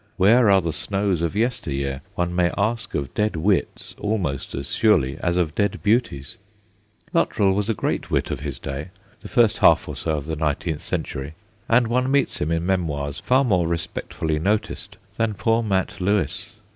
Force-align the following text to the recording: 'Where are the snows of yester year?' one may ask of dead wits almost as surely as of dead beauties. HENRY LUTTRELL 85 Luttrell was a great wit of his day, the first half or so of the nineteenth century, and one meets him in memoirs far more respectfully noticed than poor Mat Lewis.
'Where 0.17 0.49
are 0.49 0.61
the 0.61 0.73
snows 0.73 1.21
of 1.21 1.35
yester 1.35 1.69
year?' 1.71 2.01
one 2.15 2.35
may 2.35 2.49
ask 2.57 2.95
of 2.95 3.13
dead 3.13 3.35
wits 3.35 3.93
almost 3.99 4.55
as 4.55 4.73
surely 4.73 5.15
as 5.19 5.37
of 5.37 5.53
dead 5.53 5.79
beauties. 5.83 6.37
HENRY 7.13 7.21
LUTTRELL 7.21 7.21
85 7.21 7.21
Luttrell 7.21 7.53
was 7.55 7.69
a 7.69 7.73
great 7.75 8.09
wit 8.09 8.31
of 8.31 8.39
his 8.39 8.57
day, 8.57 8.89
the 9.21 9.27
first 9.27 9.59
half 9.59 9.87
or 9.87 9.95
so 9.95 10.17
of 10.17 10.25
the 10.25 10.35
nineteenth 10.35 10.81
century, 10.81 11.35
and 11.69 11.85
one 11.85 12.09
meets 12.09 12.41
him 12.41 12.49
in 12.51 12.65
memoirs 12.65 13.19
far 13.19 13.43
more 13.43 13.67
respectfully 13.67 14.39
noticed 14.39 14.97
than 15.17 15.35
poor 15.35 15.61
Mat 15.61 16.01
Lewis. 16.01 16.49